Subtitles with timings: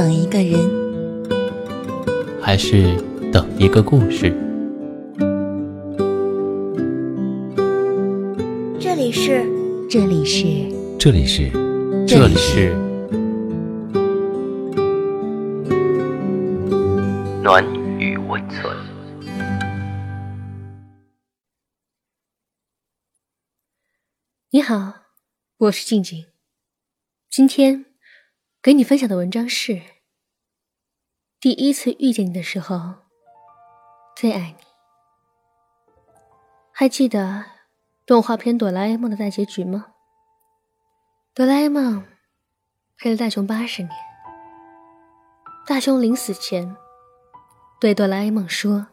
[0.00, 0.58] 等一个人，
[2.40, 2.96] 还是
[3.30, 4.34] 等一个故事？
[8.80, 9.44] 这里是，
[9.90, 10.46] 这里是，
[10.98, 11.50] 这里是，
[12.08, 12.74] 这里是
[17.42, 17.62] 暖
[17.98, 18.74] 与温存。
[24.48, 24.94] 你好，
[25.58, 26.24] 我是静静。
[27.28, 27.84] 今天
[28.62, 29.80] 给你分享的文章是：
[31.40, 32.96] 第一次遇见你的时候，
[34.14, 34.66] 最爱你。
[36.70, 37.46] 还记得
[38.04, 39.94] 动画片《哆啦 A 梦》的大结局吗？
[41.32, 42.04] 哆啦 A 梦
[42.98, 43.90] 陪了大雄八十年，
[45.66, 46.76] 大雄临死前
[47.80, 48.88] 对哆啦 A 梦说：“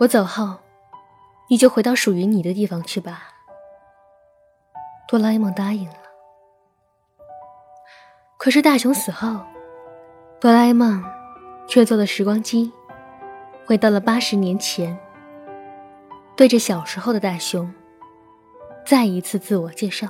[0.00, 0.58] 我走后，
[1.48, 3.28] 你就回到属于你的地方去吧。”
[5.06, 6.01] 哆啦 A 梦答应了。
[8.42, 9.38] 可是大雄死后，
[10.40, 11.00] 哆啦 A 梦
[11.68, 12.72] 却坐了时光机，
[13.64, 14.98] 回到了八十年前，
[16.36, 17.72] 对着小时候的大雄，
[18.84, 20.08] 再一次自我介绍：“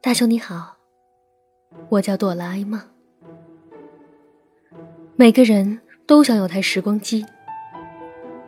[0.00, 0.78] 大雄你好，
[1.90, 2.80] 我叫哆啦 A 梦。”
[5.16, 7.26] 每个人都想有台时光机，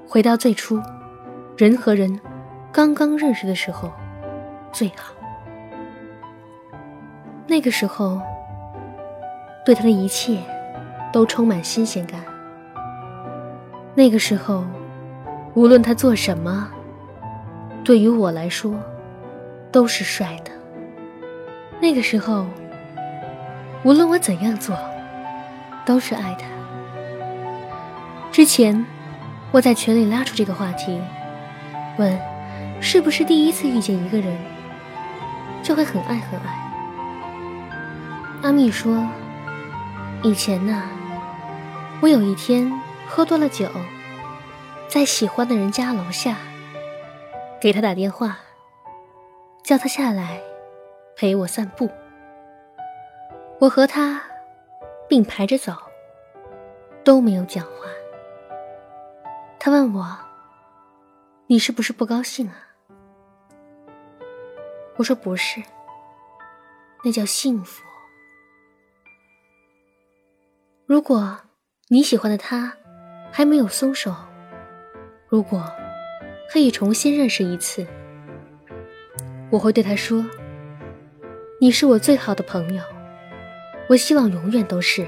[0.09, 0.81] 回到最初，
[1.59, 2.19] 人和人
[2.73, 3.93] 刚刚认识的时候，
[4.73, 5.16] 最好。
[7.49, 8.21] 那个时候，
[9.65, 10.37] 对他的一切
[11.13, 12.21] 都充满新鲜感。
[13.95, 14.65] 那个时候，
[15.55, 16.69] 无论他做什么，
[17.85, 18.75] 对于我来说
[19.71, 20.51] 都是帅的。
[21.81, 22.47] 那个时候，
[23.85, 24.77] 无论我怎样做，
[25.85, 26.49] 都是爱他。
[28.33, 28.85] 之前，
[29.53, 31.01] 我在群里拉出这个话题，
[31.97, 32.19] 问
[32.81, 34.37] 是不是第一次遇见一个人，
[35.63, 36.66] 就会很爱很爱。
[38.47, 39.05] 阿蜜说
[40.23, 40.89] ：“以前呢，
[42.01, 42.73] 我有一天
[43.09, 43.69] 喝多了酒，
[44.87, 46.37] 在喜欢的人家楼下，
[47.61, 48.39] 给他打电话，
[49.65, 50.41] 叫他下来
[51.17, 51.91] 陪我散步。
[53.59, 54.23] 我和他
[55.09, 55.75] 并排着走，
[57.03, 57.89] 都没有讲话。
[59.59, 60.17] 他问我
[61.49, 62.55] ：‘你是不是不高兴啊？’
[64.99, 65.61] 我说：‘不是，
[67.03, 67.83] 那叫幸福。’”
[70.87, 71.37] 如果
[71.89, 72.73] 你喜欢的他
[73.33, 74.15] 还没有松手，
[75.29, 75.69] 如果
[76.49, 77.85] 可以重新认识一次，
[79.51, 80.25] 我会对他说
[81.61, 82.81] ：“你是我最好的朋友，
[83.89, 85.05] 我希望永远都是。”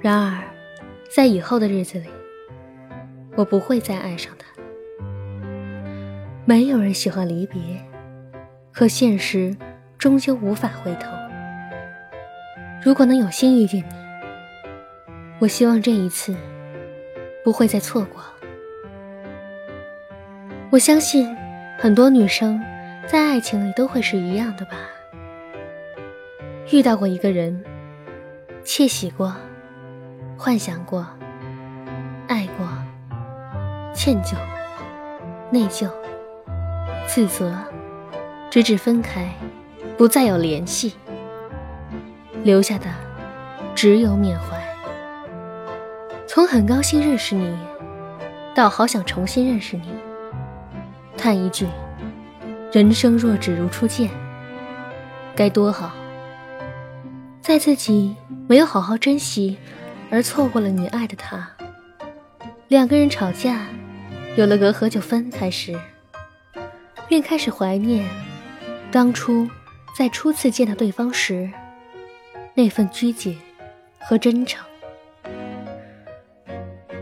[0.00, 0.44] 然而，
[1.10, 2.06] 在以后的日子里，
[3.34, 4.46] 我不会再爱上他。
[6.44, 7.58] 没有人喜欢离别，
[8.70, 9.56] 可现实
[9.98, 11.10] 终究无法回头。
[12.80, 14.03] 如果能有幸遇见你，
[15.40, 16.34] 我希望这一次
[17.42, 18.22] 不会再错过。
[20.70, 21.36] 我相信
[21.78, 22.60] 很多女生
[23.06, 24.72] 在爱情里都会是一样的吧。
[26.72, 27.62] 遇到过一个人，
[28.64, 29.34] 窃喜过，
[30.36, 31.06] 幻想过，
[32.26, 32.66] 爱过，
[33.94, 34.34] 歉疚、
[35.50, 35.90] 内疚、
[37.06, 37.54] 自责，
[38.50, 39.28] 直至分开，
[39.98, 40.94] 不再有联系，
[42.42, 42.86] 留下的
[43.74, 44.53] 只有缅怀。
[46.34, 47.56] 从很高兴认识你，
[48.56, 49.84] 到好想重新认识你，
[51.16, 51.64] 叹一句
[52.74, 54.10] ：“人生若只如初见，
[55.36, 55.92] 该多好。”
[57.40, 58.16] 在自己
[58.48, 59.56] 没有好好珍惜，
[60.10, 61.48] 而错过了你爱的他。
[62.66, 63.68] 两个人吵架，
[64.34, 65.78] 有了隔阂就分开时，
[67.06, 68.04] 便开始怀念
[68.90, 69.48] 当初
[69.96, 71.48] 在初次见到对方时
[72.54, 73.38] 那份拘谨
[74.00, 74.66] 和真诚。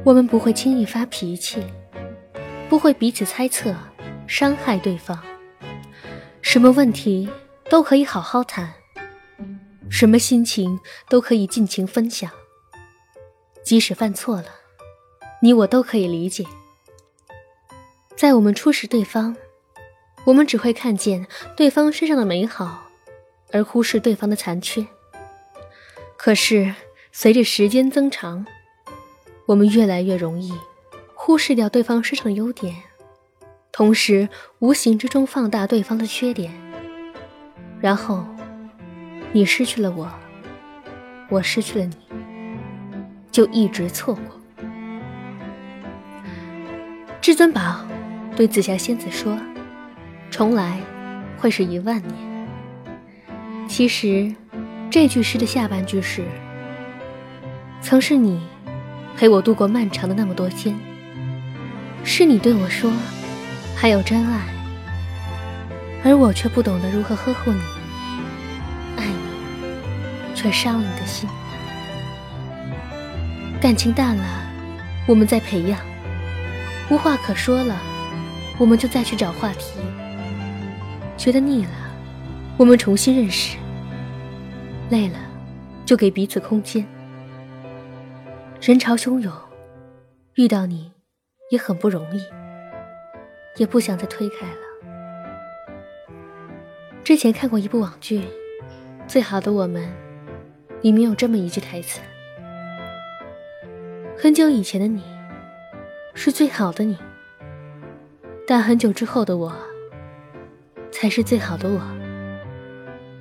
[0.05, 1.65] 我们不会轻易发脾气，
[2.69, 3.73] 不会彼此猜测、
[4.27, 5.17] 伤害对方。
[6.41, 7.31] 什么问题
[7.71, 8.75] 都可以好好谈，
[9.89, 12.29] 什么心情都可以尽情分享。
[13.63, 14.47] 即使犯错了，
[15.41, 16.45] 你我都可以理解。
[18.17, 19.37] 在我们初识对方，
[20.25, 22.89] 我们只会看见对方身上的美好，
[23.53, 24.85] 而忽视对方的残缺。
[26.17, 26.75] 可是
[27.13, 28.45] 随着时间增长，
[29.47, 30.53] 我们越来越容易
[31.15, 32.75] 忽视掉对方身上的优点，
[33.71, 34.29] 同时
[34.59, 36.53] 无形之中放大对方的缺点，
[37.81, 38.25] 然后
[39.33, 40.11] 你失去了我，
[41.29, 41.97] 我失去了你，
[43.31, 44.23] 就一直错过。
[47.21, 47.85] 至尊宝
[48.37, 49.39] 对紫霞仙子说
[50.29, 50.81] ：“重来
[51.39, 52.49] 会是一万年。”
[53.69, 54.35] 其实，
[54.91, 56.25] 这句诗的下半句是
[57.81, 58.43] ：“曾是你
[59.17, 60.77] 陪我度过漫长的那么多天，
[62.03, 62.93] 是你对我说
[63.77, 64.41] 还有真爱，
[66.05, 67.61] 而我却不懂得如何呵护你，
[68.97, 71.29] 爱你，却伤了你的心。
[73.61, 74.25] 感情淡了，
[75.07, 75.79] 我们再培养；
[76.91, 77.81] 无话可说了，
[78.59, 79.79] 我们就再去找话题。
[81.17, 81.71] 觉得腻了，
[82.57, 83.57] 我们重新认识。”
[84.91, 85.19] 累了，
[85.87, 86.85] 就给彼此空间。
[88.63, 89.33] 人潮汹涌，
[90.37, 90.93] 遇到你
[91.51, 92.23] 也很不容易，
[93.57, 94.57] 也不想再推开了。
[97.03, 98.21] 之前看过一部网剧
[99.09, 99.83] 《最好的我们》，
[100.81, 102.01] 里面有这么一句台词
[104.17, 105.03] ：“很久以前的你，
[106.15, 106.97] 是最好的你，
[108.47, 109.53] 但很久之后的我，
[110.93, 111.81] 才是最好的我。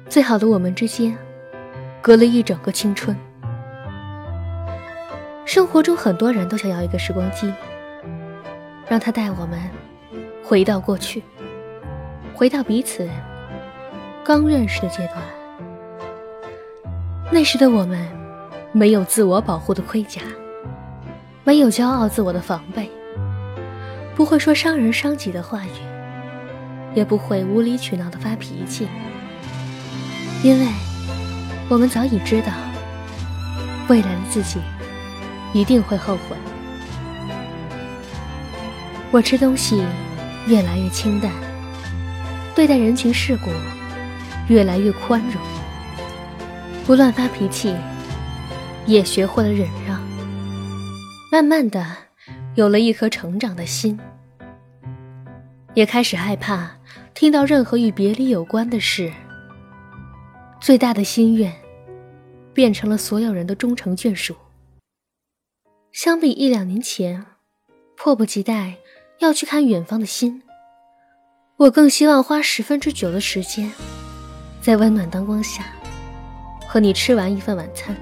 [0.08, 1.18] 最好的我们之间。”
[2.00, 3.16] 隔了一整个青春。
[5.54, 7.54] 生活中很多人都想要一个时光机，
[8.88, 9.60] 让它带我们
[10.42, 11.22] 回到过去，
[12.34, 13.06] 回到彼此
[14.24, 15.18] 刚认识的阶段。
[17.30, 18.00] 那时的我们，
[18.72, 20.22] 没有自我保护的盔甲，
[21.44, 22.90] 没有骄傲自我的防备，
[24.16, 28.88] 不会说伤人伤己的话语，也不会无理取闹的发脾气，
[30.44, 30.66] 因为。
[31.68, 32.54] 我们早已知道，
[33.90, 34.60] 未来的自己
[35.54, 36.38] 一定会后悔。
[39.12, 39.84] 我吃东西
[40.48, 41.32] 越来越清淡，
[42.56, 43.50] 对待人情世故
[44.48, 45.42] 越来越宽容，
[46.86, 47.76] 不乱发脾气，
[48.86, 50.00] 也学会了忍让。
[51.32, 51.86] 慢慢的，
[52.56, 54.00] 有了一颗成长的心，
[55.74, 56.72] 也开始害怕
[57.14, 59.12] 听到任何与别离有关的事。
[60.60, 61.52] 最大的心愿。
[62.54, 64.36] 变成了所有人的终成眷属。
[65.92, 67.26] 相比一两年前，
[67.98, 68.78] 迫不及待
[69.20, 70.42] 要去看远方的心，
[71.58, 73.70] 我更希望花十分之九的时间，
[74.62, 75.66] 在温暖灯光下，
[76.66, 77.94] 和你吃完一份晚餐。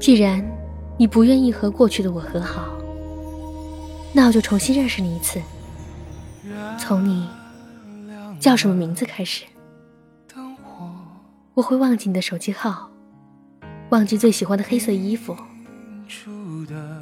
[0.00, 0.44] 既然
[0.98, 2.76] 你不愿意和过去的我和好，
[4.12, 5.40] 那我就重新认识你一次，
[6.76, 7.28] 从你
[8.40, 9.44] 叫什么名字开始。
[11.54, 12.90] 我会忘记你的手机号。
[13.90, 15.36] 忘记最喜欢的黑色衣服，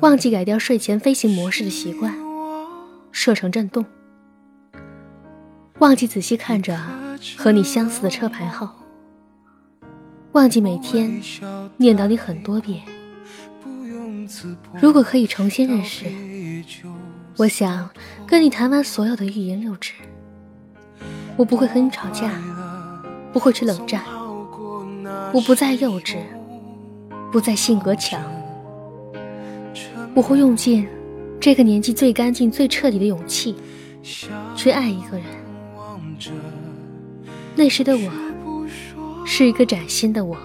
[0.00, 2.14] 忘记改掉睡前飞行模式的习惯，
[3.12, 3.84] 设成震动，
[5.78, 6.78] 忘记仔细看着
[7.36, 8.74] 和你相似的车牌号，
[10.32, 11.20] 忘记每天
[11.76, 12.80] 念叨你很多遍。
[14.80, 16.06] 如果可以重新认识，
[17.36, 17.90] 我想
[18.26, 19.92] 跟你谈完所有的欲言又止。
[21.36, 22.32] 我不会和你吵架，
[23.32, 24.02] 不会去冷战，
[25.34, 26.16] 我不再幼稚。
[27.32, 28.20] 不再性格强，
[30.14, 30.86] 我会用尽
[31.40, 33.54] 这个年纪最干净、最彻底的勇气
[34.54, 35.26] 去爱一个人。
[37.54, 38.10] 那时的我
[39.24, 40.36] 是一个崭新的我，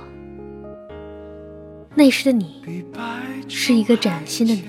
[1.95, 2.83] 那时的你
[3.47, 4.63] 是一个崭新的你。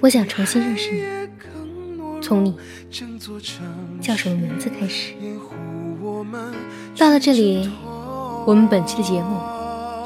[0.00, 1.02] 我想重新认识你，
[2.22, 2.54] 从你
[4.00, 5.14] 叫什么名字开始。
[6.96, 7.68] 到了这里，
[8.46, 9.40] 我们本期的节目。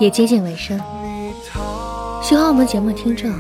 [0.01, 0.81] 也接近尾声，
[2.33, 3.31] 喜欢我们节目的听众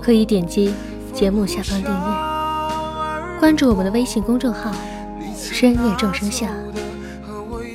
[0.00, 0.72] 可以点击
[1.12, 4.70] 节目下方订阅，关注我们的微信公众号
[5.34, 6.48] “深夜众生相”，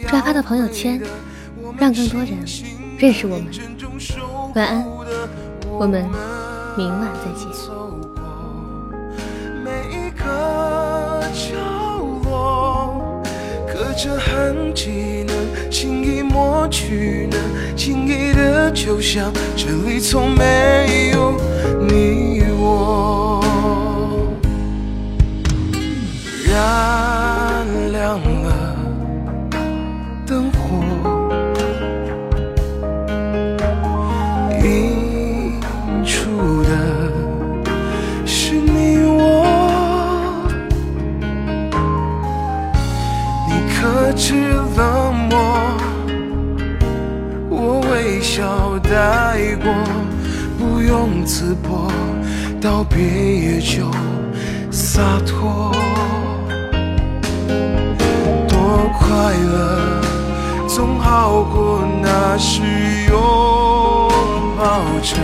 [0.08, 1.01] 转发到朋友圈，
[1.77, 2.29] 让更多人
[2.98, 3.48] 认识我们。
[4.55, 4.86] 晚安，
[5.77, 6.05] 我们
[6.77, 7.46] 明晚再见。
[13.95, 17.38] 这痕迹能轻易抹去，呢
[17.75, 21.39] 轻易的就像这里从没有
[21.88, 22.33] 你。
[48.24, 49.70] 笑带过，
[50.58, 51.92] 不用刺破，
[52.62, 53.92] 道别也就
[54.72, 55.74] 洒脱。
[58.48, 60.01] 多快乐，
[60.70, 62.62] 总好过那时
[63.10, 63.13] 拥
[64.58, 65.18] 抱着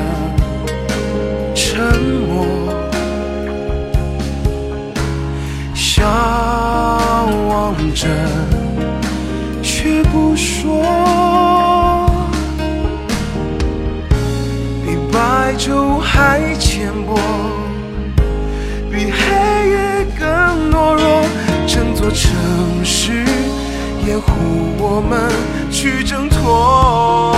[1.56, 2.46] 沉默。
[5.74, 6.06] 向
[7.48, 8.08] 往着。
[9.62, 11.19] 却不说。
[15.70, 17.16] 就还浅薄，
[18.92, 21.24] 比黑夜更懦弱。
[21.68, 22.28] 整座城
[22.84, 23.24] 市
[24.08, 24.32] 掩护
[24.80, 25.32] 我们
[25.70, 27.29] 去挣脱。